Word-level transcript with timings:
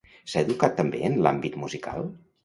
S'ha 0.31 0.41
educat 0.45 0.71
també 0.79 1.01
en 1.09 1.17
l'àmbit 1.25 1.57
musical? 1.65 2.09